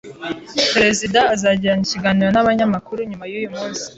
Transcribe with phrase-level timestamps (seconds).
[0.73, 3.85] Perezida azagirana ikiganiro n’abanyamakuru nyuma yuyu munsi.